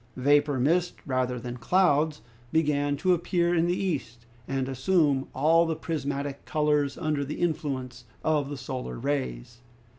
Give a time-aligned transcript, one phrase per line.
[0.17, 5.75] Vapor mist rather than clouds began to appear in the east, and assume all the
[5.75, 9.61] prismatic colors under the influence of the solar rays.